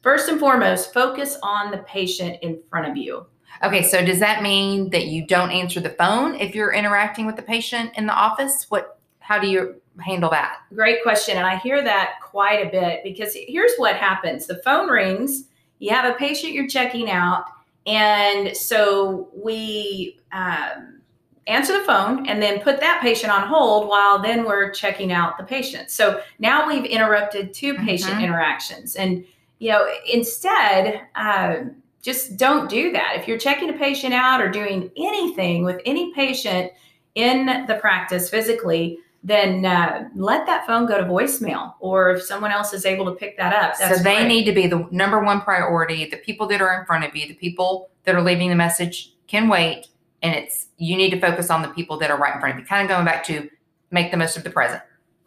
First 0.04 0.28
and 0.28 0.38
foremost, 0.38 0.92
focus 0.92 1.38
on 1.42 1.70
the 1.70 1.78
patient 1.78 2.36
in 2.42 2.60
front 2.68 2.86
of 2.86 2.94
you. 2.94 3.24
Okay, 3.62 3.82
so 3.82 4.04
does 4.04 4.20
that 4.20 4.42
mean 4.42 4.90
that 4.90 5.06
you 5.06 5.26
don't 5.26 5.50
answer 5.50 5.80
the 5.80 5.88
phone 5.88 6.34
if 6.34 6.54
you're 6.54 6.74
interacting 6.74 7.24
with 7.24 7.36
the 7.36 7.42
patient 7.42 7.90
in 7.96 8.04
the 8.04 8.12
office? 8.12 8.66
What 8.68 9.00
how 9.20 9.38
do 9.38 9.48
you 9.48 9.80
handle 9.98 10.28
that? 10.28 10.58
Great 10.74 11.02
question. 11.02 11.38
And 11.38 11.46
I 11.46 11.56
hear 11.56 11.82
that 11.82 12.16
quite 12.22 12.66
a 12.66 12.70
bit 12.70 13.02
because 13.02 13.34
here's 13.34 13.74
what 13.78 13.96
happens. 13.96 14.46
The 14.46 14.56
phone 14.56 14.90
rings, 14.90 15.44
you 15.78 15.88
have 15.88 16.04
a 16.04 16.18
patient 16.18 16.52
you're 16.52 16.68
checking 16.68 17.10
out, 17.10 17.46
and 17.86 18.54
so 18.54 19.30
we 19.34 20.20
um, 20.32 21.00
answer 21.46 21.78
the 21.78 21.84
phone 21.86 22.26
and 22.28 22.42
then 22.42 22.60
put 22.60 22.78
that 22.80 23.00
patient 23.00 23.32
on 23.32 23.48
hold 23.48 23.88
while 23.88 24.20
then 24.20 24.44
we're 24.44 24.70
checking 24.70 25.12
out 25.12 25.38
the 25.38 25.44
patient. 25.44 25.90
So 25.90 26.20
now 26.38 26.68
we've 26.68 26.84
interrupted 26.84 27.54
2 27.54 27.72
mm-hmm. 27.72 27.86
patient 27.86 28.20
interactions. 28.20 28.96
And 28.96 29.24
you 29.58 29.70
know, 29.70 29.86
instead, 30.12 31.02
um, 31.14 31.76
just 32.02 32.36
don't 32.36 32.68
do 32.68 32.92
that. 32.92 33.16
If 33.16 33.26
you're 33.26 33.38
checking 33.38 33.70
a 33.70 33.74
patient 33.74 34.12
out 34.12 34.40
or 34.40 34.50
doing 34.50 34.90
anything 34.96 35.64
with 35.64 35.80
any 35.86 36.12
patient, 36.12 36.72
in 37.14 37.66
the 37.66 37.76
practice 37.76 38.28
physically, 38.28 38.98
then 39.22 39.64
uh, 39.64 40.08
let 40.14 40.46
that 40.46 40.66
phone 40.66 40.86
go 40.86 40.98
to 40.98 41.04
voicemail. 41.04 41.74
Or 41.80 42.10
if 42.10 42.22
someone 42.22 42.50
else 42.50 42.72
is 42.72 42.84
able 42.84 43.06
to 43.06 43.12
pick 43.12 43.36
that 43.38 43.54
up, 43.54 43.76
so 43.76 44.02
they 44.02 44.16
great. 44.16 44.28
need 44.28 44.44
to 44.44 44.52
be 44.52 44.66
the 44.66 44.86
number 44.90 45.22
one 45.22 45.40
priority. 45.40 46.08
The 46.08 46.18
people 46.18 46.46
that 46.48 46.60
are 46.60 46.78
in 46.78 46.86
front 46.86 47.04
of 47.04 47.16
you, 47.16 47.26
the 47.26 47.34
people 47.34 47.88
that 48.04 48.14
are 48.14 48.22
leaving 48.22 48.50
the 48.50 48.56
message 48.56 49.12
can 49.26 49.48
wait, 49.48 49.88
and 50.22 50.34
it's 50.34 50.66
you 50.76 50.96
need 50.96 51.10
to 51.10 51.20
focus 51.20 51.50
on 51.50 51.62
the 51.62 51.68
people 51.68 51.96
that 51.98 52.10
are 52.10 52.18
right 52.18 52.34
in 52.34 52.40
front 52.40 52.54
of 52.54 52.60
you. 52.60 52.66
Kind 52.66 52.82
of 52.82 52.88
going 52.94 53.06
back 53.06 53.24
to 53.24 53.48
make 53.90 54.10
the 54.10 54.16
most 54.16 54.36
of 54.36 54.44
the 54.44 54.50
present. 54.50 54.82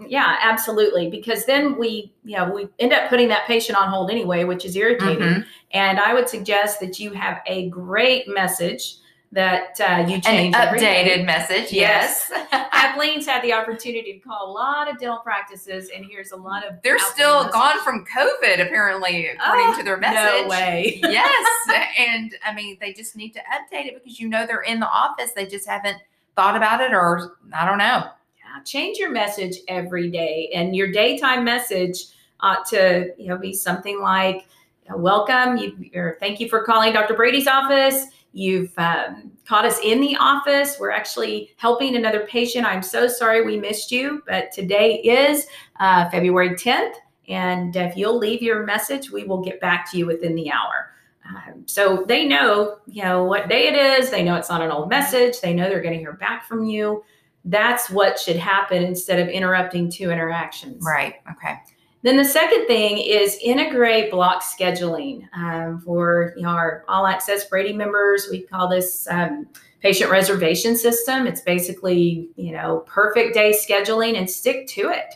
Yeah, 0.06 0.38
absolutely. 0.42 1.10
Because 1.10 1.46
then 1.46 1.78
we, 1.78 2.14
you 2.24 2.38
know, 2.38 2.52
we 2.52 2.68
end 2.80 2.94
up 2.94 3.10
putting 3.10 3.28
that 3.30 3.48
patient 3.48 3.78
on 3.78 3.90
hold 3.90 4.12
anyway, 4.12 4.44
which 4.44 4.64
is 4.64 4.76
irritating. 4.76 5.18
Mm-hmm. 5.20 5.42
And 5.72 6.00
I 6.00 6.14
would 6.14 6.30
suggest 6.30 6.80
that 6.82 7.00
you 7.00 7.12
have 7.14 7.42
a 7.48 7.70
great 7.70 8.28
message 8.28 8.98
that 9.32 9.80
uh, 9.82 10.06
you 10.08 10.22
change. 10.22 10.56
An 10.56 10.76
updated 10.78 11.26
message, 11.26 11.74
yes. 11.74 12.30
yes. 12.32 12.70
Kathleen's 12.72 13.26
had 13.26 13.44
the 13.44 13.52
opportunity 13.52 14.14
to 14.14 14.20
call 14.20 14.50
a 14.50 14.52
lot 14.52 14.90
of 14.90 15.00
dental 15.00 15.20
practices, 15.20 15.90
and 15.94 16.06
here's 16.06 16.32
a 16.32 16.36
lot 16.36 16.66
of. 16.66 16.82
They're 16.82 16.98
still 16.98 17.44
messages. 17.44 17.54
gone 17.54 17.84
from 17.84 18.06
COVID, 18.06 18.66
apparently, 18.66 19.28
according 19.28 19.66
oh, 19.68 19.78
to 19.78 19.84
their 19.84 19.98
message. 19.98 20.44
No 20.44 20.48
way. 20.48 21.00
yes, 21.04 21.70
and 22.00 22.34
I 22.46 22.54
mean, 22.54 22.78
they 22.80 22.94
just 22.94 23.18
need 23.18 23.32
to 23.32 23.40
update 23.40 23.88
it 23.88 24.02
because 24.02 24.18
you 24.20 24.30
know 24.30 24.46
they're 24.48 24.62
in 24.62 24.80
the 24.80 24.90
office. 24.90 25.32
They 25.34 25.46
just 25.46 25.68
haven't 25.68 25.98
thought 26.38 26.56
about 26.56 26.80
it, 26.80 26.94
or 26.94 27.38
I 27.54 27.66
don't 27.66 27.80
know 27.80 28.10
change 28.66 28.98
your 28.98 29.12
message 29.12 29.58
every 29.68 30.10
day, 30.10 30.50
and 30.54 30.76
your 30.76 30.92
daytime 30.92 31.44
message 31.44 32.06
ought 32.40 32.66
to 32.68 33.12
you 33.18 33.28
know 33.28 33.38
be 33.38 33.54
something 33.54 34.02
like 34.02 34.48
welcome 34.96 35.58
you 35.58 35.90
or 35.96 36.18
thank 36.20 36.40
you 36.40 36.48
for 36.48 36.64
calling 36.64 36.94
dr 36.94 37.14
brady's 37.16 37.48
office. 37.48 38.06
You've 38.34 38.72
um, 38.78 39.32
caught 39.46 39.66
us 39.66 39.80
in 39.84 40.00
the 40.00 40.16
office. 40.18 40.78
We're 40.80 40.92
actually 40.92 41.56
helping 41.58 41.96
another 41.96 42.28
patient. 42.28 42.68
I'm 42.68 42.84
so 42.84 43.08
sorry 43.08 43.44
we 43.44 43.58
missed 43.58 43.92
you 43.92 44.22
but 44.28 44.52
today 44.52 45.02
is 45.02 45.48
uh, 45.80 46.10
february 46.10 46.52
10th 46.52 46.96
and 47.28 47.76
if 47.76 47.98
you'll 47.98 48.18
leave 48.18 48.42
your 48.42 48.66
message 48.66 49.12
we 49.12 49.24
will 49.24 49.42
get 49.42 49.60
back 49.60 49.90
to 49.92 49.98
you 49.98 50.06
within 50.06 50.36
the 50.36 50.52
hour. 50.52 50.94
Um, 51.28 51.64
so 51.66 52.06
they 52.08 52.26
know 52.26 52.78
you 52.88 53.04
know 53.04 53.26
what 53.26 53.50
day 53.50 53.68
it 53.68 53.76
is. 53.76 54.10
They 54.10 54.24
know 54.24 54.36
it's 54.36 54.50
not 54.50 54.62
an 54.62 54.72
old 54.72 54.90
message. 54.90 55.42
They 55.42 55.54
know 55.54 55.68
they're 55.68 55.82
going 55.82 55.96
to 55.96 56.00
hear 56.00 56.14
back 56.14 56.48
from 56.48 56.64
you 56.64 57.04
that's 57.48 57.90
what 57.90 58.20
should 58.20 58.36
happen 58.36 58.84
instead 58.84 59.20
of 59.20 59.30
interrupting 59.30 59.90
two 59.90 60.12
interactions. 60.12 60.84
Right. 60.86 61.16
Okay. 61.32 61.56
Then 62.04 62.18
the 62.18 62.26
second 62.26 62.68
thing 62.68 63.00
is 63.00 63.40
integrate 63.42 64.12
block 64.12 64.44
scheduling 64.44 65.28
um, 65.34 65.82
for 65.82 66.34
you 66.36 66.44
know, 66.44 66.50
our 66.50 66.84
all 66.88 67.08
access 67.08 67.46
Brady 67.46 67.74
members. 67.74 68.28
We 68.30 68.42
call 68.42 68.70
this 68.70 69.08
um, 69.10 69.48
patient 69.82 70.12
reservation 70.12 70.76
system. 70.76 71.26
It's 71.26 71.42
basically 71.42 72.30
you 72.36 72.52
know 72.52 72.84
perfect 72.86 73.34
day 73.34 73.52
scheduling 73.52 74.18
and 74.18 74.30
stick 74.30 74.68
to 74.68 74.90
it. 74.90 75.16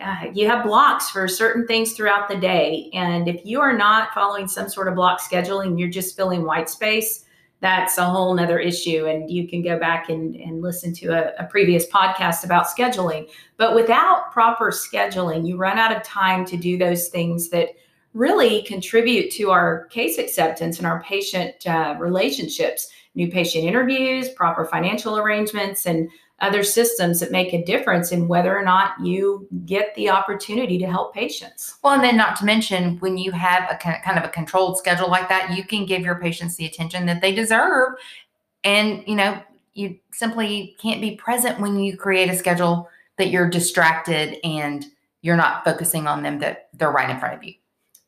Uh, 0.00 0.26
you 0.32 0.48
have 0.48 0.64
blocks 0.64 1.10
for 1.10 1.28
certain 1.28 1.66
things 1.66 1.92
throughout 1.92 2.28
the 2.28 2.36
day, 2.36 2.90
and 2.94 3.28
if 3.28 3.44
you 3.44 3.60
are 3.60 3.76
not 3.76 4.12
following 4.12 4.48
some 4.48 4.68
sort 4.68 4.88
of 4.88 4.94
block 4.94 5.20
scheduling, 5.20 5.78
you're 5.78 5.88
just 5.88 6.16
filling 6.16 6.44
white 6.44 6.68
space 6.68 7.23
that's 7.64 7.96
a 7.96 8.04
whole 8.04 8.34
nother 8.34 8.58
issue. 8.58 9.06
And 9.06 9.30
you 9.30 9.48
can 9.48 9.62
go 9.62 9.78
back 9.78 10.10
and, 10.10 10.36
and 10.36 10.60
listen 10.60 10.92
to 10.94 11.08
a, 11.08 11.42
a 11.42 11.46
previous 11.46 11.86
podcast 11.86 12.44
about 12.44 12.66
scheduling. 12.66 13.30
But 13.56 13.74
without 13.74 14.30
proper 14.32 14.70
scheduling, 14.70 15.46
you 15.48 15.56
run 15.56 15.78
out 15.78 15.96
of 15.96 16.02
time 16.02 16.44
to 16.46 16.56
do 16.58 16.76
those 16.76 17.08
things 17.08 17.48
that 17.48 17.70
really 18.12 18.62
contribute 18.62 19.30
to 19.32 19.50
our 19.50 19.86
case 19.86 20.18
acceptance 20.18 20.78
and 20.78 20.86
our 20.86 21.02
patient 21.02 21.66
uh, 21.66 21.96
relationships 21.98 22.90
new 23.14 23.30
patient 23.30 23.64
interviews, 23.64 24.28
proper 24.30 24.64
financial 24.64 25.16
arrangements, 25.16 25.86
and 25.86 26.10
other 26.40 26.62
systems 26.62 27.20
that 27.20 27.30
make 27.30 27.52
a 27.52 27.64
difference 27.64 28.10
in 28.12 28.28
whether 28.28 28.56
or 28.56 28.64
not 28.64 28.94
you 29.00 29.48
get 29.64 29.94
the 29.94 30.10
opportunity 30.10 30.78
to 30.78 30.86
help 30.86 31.14
patients. 31.14 31.76
Well, 31.82 31.94
and 31.94 32.02
then 32.02 32.16
not 32.16 32.36
to 32.36 32.44
mention 32.44 32.98
when 32.98 33.16
you 33.16 33.30
have 33.32 33.70
a 33.70 33.76
kind 33.76 34.18
of 34.18 34.24
a 34.24 34.28
controlled 34.28 34.76
schedule 34.76 35.08
like 35.08 35.28
that, 35.28 35.56
you 35.56 35.64
can 35.64 35.86
give 35.86 36.02
your 36.02 36.16
patients 36.16 36.56
the 36.56 36.66
attention 36.66 37.06
that 37.06 37.20
they 37.22 37.34
deserve. 37.34 37.94
And, 38.64 39.04
you 39.06 39.14
know, 39.14 39.40
you 39.74 39.98
simply 40.12 40.76
can't 40.80 41.00
be 41.00 41.16
present 41.16 41.60
when 41.60 41.78
you 41.78 41.96
create 41.96 42.30
a 42.30 42.36
schedule 42.36 42.90
that 43.16 43.28
you're 43.28 43.48
distracted 43.48 44.38
and 44.44 44.86
you're 45.22 45.36
not 45.36 45.64
focusing 45.64 46.06
on 46.06 46.22
them 46.22 46.40
that 46.40 46.68
they're 46.74 46.90
right 46.90 47.10
in 47.10 47.18
front 47.18 47.34
of 47.34 47.44
you. 47.44 47.54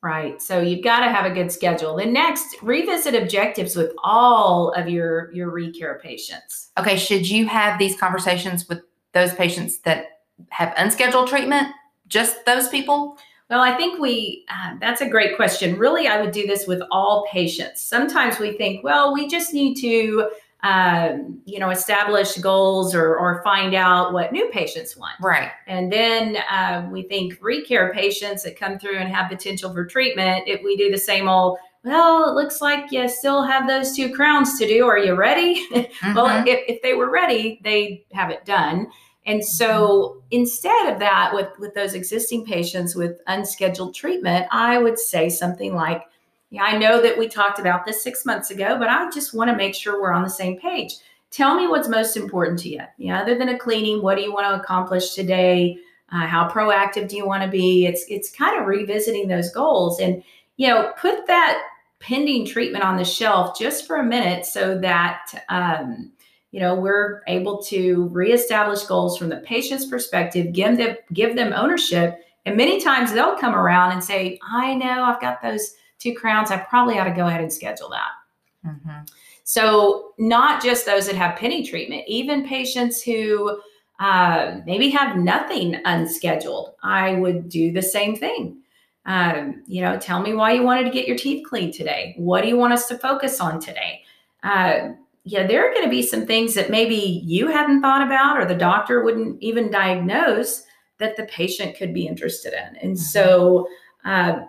Right. 0.03 0.41
So 0.41 0.61
you've 0.61 0.83
got 0.83 0.99
to 0.99 1.11
have 1.11 1.29
a 1.29 1.33
good 1.33 1.51
schedule. 1.51 1.95
Then 1.95 2.13
next, 2.13 2.61
revisit 2.61 3.15
objectives 3.15 3.75
with 3.75 3.91
all 4.03 4.71
of 4.73 4.87
your 4.87 5.31
your 5.33 5.49
recare 5.51 5.99
patients. 5.99 6.69
Okay, 6.77 6.95
should 6.97 7.27
you 7.27 7.47
have 7.47 7.79
these 7.79 7.99
conversations 7.99 8.69
with 8.69 8.81
those 9.13 9.33
patients 9.33 9.79
that 9.79 10.21
have 10.49 10.73
unscheduled 10.77 11.27
treatment? 11.27 11.67
Just 12.07 12.45
those 12.45 12.69
people? 12.69 13.17
Well, 13.49 13.61
I 13.61 13.75
think 13.75 13.99
we, 13.99 14.45
uh, 14.49 14.75
that's 14.79 15.01
a 15.01 15.09
great 15.09 15.35
question. 15.35 15.77
Really, 15.77 16.07
I 16.07 16.21
would 16.21 16.31
do 16.31 16.45
this 16.45 16.67
with 16.67 16.81
all 16.91 17.27
patients. 17.31 17.81
Sometimes 17.81 18.39
we 18.39 18.57
think, 18.57 18.83
well, 18.83 19.13
we 19.13 19.27
just 19.27 19.53
need 19.53 19.75
to 19.75 20.29
um, 20.63 21.39
you 21.45 21.59
know, 21.59 21.69
establish 21.69 22.37
goals 22.37 22.95
or, 22.95 23.15
or 23.15 23.41
find 23.43 23.75
out 23.75 24.11
what 24.11 24.31
new 24.31 24.49
patients 24.49 24.97
want. 24.97 25.13
Right. 25.21 25.51
And 25.67 25.91
then 25.91 26.37
uh, 26.49 26.87
we 26.91 27.03
think 27.03 27.35
recare 27.41 27.93
patients 27.93 28.43
that 28.43 28.59
come 28.59 28.79
through 28.79 28.97
and 28.97 29.13
have 29.13 29.29
potential 29.29 29.71
for 29.71 29.85
treatment, 29.85 30.47
if 30.47 30.63
we 30.63 30.75
do 30.75 30.91
the 30.91 30.97
same 30.97 31.29
old, 31.29 31.59
well, 31.83 32.29
it 32.29 32.33
looks 32.33 32.59
like 32.59 32.91
you 32.91 33.07
still 33.07 33.43
have 33.43 33.67
those 33.67 33.95
two 33.95 34.13
crowns 34.13 34.57
to 34.59 34.67
do. 34.67 34.85
Are 34.85 34.97
you 34.97 35.15
ready? 35.15 35.65
Mm-hmm. 35.97 36.13
well, 36.13 36.45
if, 36.45 36.59
if 36.67 36.81
they 36.81 36.93
were 36.93 37.09
ready, 37.09 37.59
they 37.63 38.05
have 38.13 38.29
it 38.29 38.45
done. 38.45 38.87
And 39.25 39.43
so 39.43 39.87
mm-hmm. 39.87 40.19
instead 40.31 40.93
of 40.93 40.99
that, 40.99 41.31
with, 41.33 41.47
with 41.59 41.73
those 41.73 41.93
existing 41.93 42.45
patients 42.45 42.95
with 42.95 43.19
unscheduled 43.27 43.95
treatment, 43.95 44.47
I 44.51 44.77
would 44.77 44.99
say 44.99 45.29
something 45.29 45.73
like, 45.73 46.03
yeah, 46.49 46.63
I 46.63 46.77
know 46.77 47.01
that 47.01 47.17
we 47.17 47.27
talked 47.27 47.59
about 47.59 47.85
this 47.85 48.01
six 48.01 48.25
months 48.25 48.51
ago, 48.51 48.77
but 48.79 48.87
I 48.87 49.09
just 49.11 49.33
want 49.33 49.49
to 49.49 49.55
make 49.55 49.75
sure 49.75 50.01
we're 50.01 50.13
on 50.13 50.23
the 50.23 50.29
same 50.29 50.59
page. 50.59 50.95
Tell 51.29 51.55
me 51.55 51.67
what's 51.67 51.89
most 51.89 52.15
important 52.15 52.59
to 52.59 52.69
you. 52.69 52.81
Yeah, 52.97 53.21
other 53.21 53.37
than 53.37 53.49
a 53.49 53.59
cleaning, 53.59 54.01
what 54.01 54.15
do 54.15 54.21
you 54.21 54.33
want 54.33 54.47
to 54.47 54.61
accomplish 54.61 55.13
today? 55.13 55.77
Uh, 56.11 56.25
how 56.25 56.49
proactive 56.49 57.09
do 57.09 57.17
you 57.17 57.27
want 57.27 57.43
to 57.43 57.49
be? 57.49 57.85
It's 57.85 58.05
it's 58.07 58.31
kind 58.31 58.59
of 58.59 58.65
revisiting 58.65 59.27
those 59.27 59.51
goals 59.51 59.99
and 59.99 60.23
you 60.55 60.67
know 60.67 60.93
put 60.97 61.27
that 61.27 61.61
pending 61.99 62.45
treatment 62.45 62.83
on 62.83 62.95
the 62.95 63.03
shelf 63.03 63.57
just 63.59 63.85
for 63.85 63.97
a 63.97 64.03
minute 64.03 64.45
so 64.45 64.77
that 64.77 65.43
um, 65.49 66.11
you 66.51 66.61
know 66.61 66.75
we're 66.75 67.23
able 67.27 67.61
to 67.63 68.07
reestablish 68.13 68.83
goals 68.83 69.17
from 69.17 69.27
the 69.27 69.37
patient's 69.37 69.85
perspective, 69.85 70.53
give 70.53 70.77
them 70.77 70.95
give 71.11 71.35
them 71.35 71.51
ownership, 71.51 72.21
and 72.45 72.55
many 72.55 72.79
times 72.79 73.11
they'll 73.11 73.37
come 73.37 73.53
around 73.53 73.91
and 73.91 74.01
say, 74.01 74.39
"I 74.49 74.75
know 74.75 75.03
I've 75.03 75.19
got 75.19 75.41
those." 75.41 75.73
Two 75.99 76.13
crowns, 76.13 76.51
I 76.51 76.57
probably 76.57 76.99
ought 76.99 77.05
to 77.05 77.11
go 77.11 77.27
ahead 77.27 77.41
and 77.41 77.51
schedule 77.51 77.89
that. 77.89 78.69
Mm-hmm. 78.69 79.03
So, 79.43 80.13
not 80.17 80.61
just 80.61 80.85
those 80.85 81.07
that 81.07 81.15
have 81.15 81.37
pending 81.37 81.65
treatment, 81.65 82.03
even 82.07 82.45
patients 82.45 83.01
who 83.01 83.61
uh, 83.99 84.57
maybe 84.65 84.89
have 84.89 85.17
nothing 85.17 85.79
unscheduled, 85.85 86.73
I 86.83 87.13
would 87.13 87.49
do 87.49 87.71
the 87.71 87.81
same 87.81 88.15
thing. 88.15 88.61
Um, 89.05 89.63
you 89.65 89.81
know, 89.81 89.97
tell 89.97 90.21
me 90.21 90.33
why 90.33 90.51
you 90.51 90.63
wanted 90.63 90.83
to 90.83 90.89
get 90.89 91.07
your 91.07 91.17
teeth 91.17 91.47
cleaned 91.47 91.73
today. 91.73 92.13
What 92.17 92.41
do 92.41 92.49
you 92.49 92.57
want 92.57 92.73
us 92.73 92.89
to 92.89 92.97
focus 92.97 93.39
on 93.39 93.61
today? 93.61 94.03
Uh, 94.43 94.89
yeah, 95.23 95.47
there 95.47 95.67
are 95.67 95.73
going 95.73 95.85
to 95.85 95.89
be 95.89 96.03
some 96.03 96.25
things 96.25 96.53
that 96.53 96.69
maybe 96.69 97.21
you 97.25 97.47
hadn't 97.47 97.81
thought 97.81 98.05
about 98.05 98.37
or 98.37 98.45
the 98.45 98.55
doctor 98.55 99.03
wouldn't 99.03 99.41
even 99.41 99.71
diagnose 99.71 100.63
that 100.99 101.15
the 101.15 101.23
patient 101.23 101.77
could 101.77 101.93
be 101.93 102.07
interested 102.07 102.53
in. 102.53 102.75
And 102.77 102.95
mm-hmm. 102.95 103.01
so, 103.01 103.67
uh, 104.07 104.45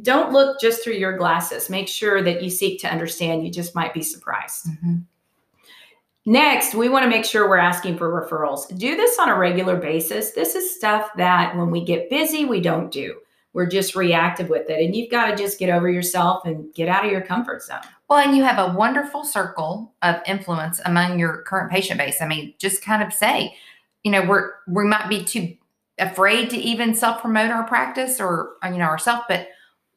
don't 0.00 0.32
look 0.32 0.58
just 0.60 0.82
through 0.82 0.94
your 0.94 1.16
glasses. 1.16 1.68
Make 1.68 1.88
sure 1.88 2.22
that 2.22 2.42
you 2.42 2.48
seek 2.48 2.80
to 2.80 2.90
understand. 2.90 3.44
You 3.44 3.52
just 3.52 3.74
might 3.74 3.92
be 3.92 4.02
surprised. 4.02 4.66
Mm-hmm. 4.66 4.96
Next, 6.26 6.74
we 6.74 6.88
want 6.88 7.02
to 7.02 7.10
make 7.10 7.26
sure 7.26 7.46
we're 7.46 7.58
asking 7.58 7.98
for 7.98 8.10
referrals. 8.10 8.66
Do 8.78 8.96
this 8.96 9.18
on 9.18 9.28
a 9.28 9.36
regular 9.36 9.76
basis. 9.76 10.30
This 10.30 10.54
is 10.54 10.74
stuff 10.74 11.10
that 11.18 11.54
when 11.54 11.70
we 11.70 11.84
get 11.84 12.08
busy, 12.08 12.46
we 12.46 12.62
don't 12.62 12.90
do. 12.90 13.16
We're 13.52 13.66
just 13.66 13.94
reactive 13.94 14.48
with 14.48 14.70
it. 14.70 14.82
And 14.82 14.96
you've 14.96 15.10
got 15.10 15.30
to 15.30 15.36
just 15.36 15.58
get 15.58 15.68
over 15.68 15.90
yourself 15.90 16.46
and 16.46 16.72
get 16.74 16.88
out 16.88 17.04
of 17.04 17.12
your 17.12 17.20
comfort 17.20 17.62
zone. 17.62 17.80
Well, 18.08 18.20
and 18.20 18.34
you 18.34 18.42
have 18.42 18.58
a 18.58 18.74
wonderful 18.74 19.22
circle 19.22 19.92
of 20.00 20.16
influence 20.26 20.80
among 20.86 21.18
your 21.18 21.42
current 21.42 21.70
patient 21.70 21.98
base. 21.98 22.22
I 22.22 22.26
mean, 22.26 22.54
just 22.58 22.82
kind 22.82 23.02
of 23.02 23.12
say, 23.12 23.54
you 24.02 24.10
know, 24.10 24.24
we're 24.24 24.52
we 24.66 24.84
might 24.84 25.10
be 25.10 25.22
too 25.24 25.54
afraid 25.98 26.50
to 26.50 26.56
even 26.56 26.94
self 26.94 27.20
promote 27.20 27.50
our 27.50 27.64
practice 27.64 28.20
or 28.20 28.54
you 28.64 28.78
know 28.78 28.84
ourselves 28.84 29.22
but 29.28 29.48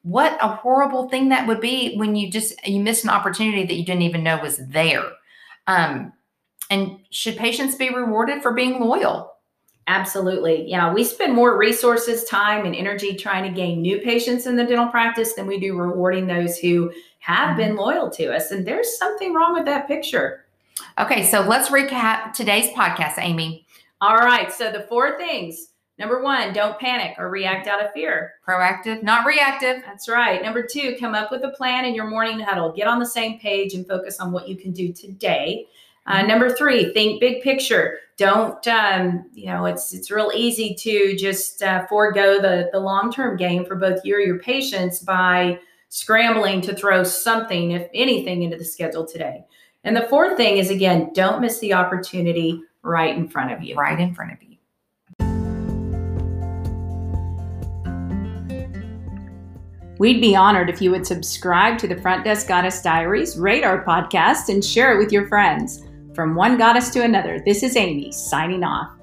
what 0.04 0.38
a 0.42 0.48
horrible 0.48 1.10
thing 1.10 1.30
that 1.30 1.48
would 1.48 1.60
be 1.60 1.96
when 1.96 2.16
you 2.16 2.30
just 2.30 2.54
you 2.68 2.80
miss 2.80 3.04
an 3.04 3.10
opportunity 3.10 3.66
that 3.66 3.74
you 3.74 3.86
didn't 3.86 4.04
even 4.04 4.24
know 4.24 4.38
was 4.38 4.58
there 4.68 5.04
um, 5.68 6.14
and 6.70 7.00
should 7.10 7.36
patients 7.36 7.76
be 7.76 7.90
rewarded 7.90 8.42
for 8.42 8.54
being 8.54 8.80
loyal 8.80 9.34
absolutely 9.88 10.70
yeah 10.70 10.94
we 10.94 11.04
spend 11.04 11.34
more 11.34 11.58
resources 11.58 12.24
time 12.26 12.66
and 12.66 12.76
energy 12.76 13.16
trying 13.16 13.44
to 13.44 13.50
gain 13.50 13.82
new 13.82 14.00
patients 14.00 14.46
in 14.46 14.56
the 14.56 14.66
dental 14.66 14.88
practice 14.88 15.34
than 15.34 15.48
we 15.48 15.60
do 15.60 15.76
rewarding 15.76 16.28
those 16.28 16.58
who 16.58 16.92
have 17.20 17.50
mm-hmm. 17.50 17.58
been 17.58 17.76
loyal 17.76 18.10
to 18.10 18.34
us 18.34 18.52
and 18.52 18.68
there's 18.68 18.98
something 18.98 19.34
wrong 19.34 19.54
with 19.54 19.66
that 19.66 19.88
picture 19.88 20.44
Okay, 21.00 21.26
so 21.26 21.42
let's 21.42 21.70
recap 21.70 22.34
today's 22.34 22.70
podcast, 22.70 23.20
Amy. 23.20 23.66
All 24.02 24.18
right. 24.18 24.52
So 24.52 24.72
the 24.72 24.82
four 24.82 25.18
things. 25.18 25.70
Number 26.00 26.22
one, 26.22 26.54
don't 26.54 26.80
panic 26.80 27.16
or 27.18 27.30
react 27.30 27.68
out 27.68 27.84
of 27.84 27.92
fear. 27.92 28.34
Proactive, 28.48 29.02
not 29.02 29.26
reactive. 29.26 29.82
That's 29.84 30.08
right. 30.08 30.44
Number 30.44 30.62
two, 30.62 30.96
come 31.00 31.16
up 31.16 31.32
with 31.32 31.44
a 31.44 31.50
plan 31.50 31.86
in 31.86 31.96
your 31.96 32.08
morning 32.08 32.40
huddle. 32.40 32.72
Get 32.72 32.88
on 32.88 33.00
the 33.00 33.06
same 33.06 33.40
page 33.40 33.74
and 33.74 33.88
focus 33.88 34.20
on 34.20 34.32
what 34.32 34.48
you 34.48 34.56
can 34.56 34.72
do 34.72 34.94
today. 34.94 35.66
Uh, 36.06 36.18
mm-hmm. 36.18 36.28
number 36.28 36.50
three, 36.56 36.94
think 36.94 37.20
big 37.20 37.42
picture. 37.42 37.98
Don't, 38.18 38.66
um, 38.68 39.26
you 39.34 39.48
know, 39.48 39.66
it's 39.66 39.94
it's 39.94 40.10
real 40.10 40.32
easy 40.34 40.76
to 40.76 41.16
just 41.16 41.62
uh, 41.62 41.86
forego 41.88 42.40
the 42.42 42.70
the 42.72 42.80
long 42.80 43.12
term 43.12 43.38
game 43.38 43.66
for 43.66 43.76
both 43.76 44.04
you 44.04 44.16
or 44.16 44.20
your 44.20 44.40
patients 44.40 45.00
by 45.00 45.60
scrambling 45.90 46.62
to 46.62 46.76
throw 46.76 47.04
something, 47.04 47.72
if 47.72 47.88
anything, 47.94 48.44
into 48.44 48.58
the 48.58 48.66
schedule 48.66 49.06
today. 49.06 49.46
And 49.84 49.96
the 49.96 50.08
fourth 50.10 50.38
thing 50.38 50.58
is 50.58 50.70
again, 50.70 51.12
don't 51.14 51.42
miss 51.42 51.60
the 51.60 51.74
opportunity 51.74 52.62
right 52.82 53.16
in 53.16 53.28
front 53.28 53.52
of 53.52 53.62
you. 53.62 53.76
Right 53.76 54.00
in 54.00 54.14
front 54.14 54.32
of 54.32 54.42
you. 54.42 54.47
We'd 60.00 60.22
be 60.22 60.36
honored 60.36 60.70
if 60.70 60.82
you 60.82 60.92
would 60.92 61.08
subscribe 61.08 61.78
to 61.80 61.88
the 61.88 62.00
Front 62.02 62.24
Desk 62.24 62.48
Goddess 62.48 62.82
Diaries, 62.82 63.38
rate 63.38 63.64
our 63.64 63.84
podcast, 63.84 64.50
and 64.50 64.64
share 64.64 64.94
it 64.94 65.04
with 65.04 65.12
your 65.12 65.28
friends. 65.28 65.84
From 66.14 66.36
one 66.36 66.58
goddess 66.58 66.90
to 66.92 67.04
another, 67.04 67.42
this 67.46 67.64
is 67.64 67.76
Amy 67.76 68.12
signing 68.12 68.64
off. 68.64 68.97